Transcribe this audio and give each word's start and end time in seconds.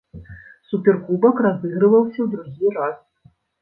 Суперкубак 0.69 1.37
разыгрываўся 1.49 2.17
ў 2.23 2.27
другі 2.35 2.77
раз. 2.83 2.97